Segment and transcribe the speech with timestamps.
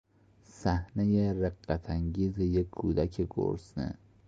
[0.43, 3.95] صحنهی رقت انگیز یک کودک گرسنه